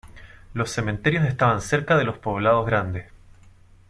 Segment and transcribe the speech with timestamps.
[0.55, 3.05] Los cementerios estaban cerca de los poblados grandes.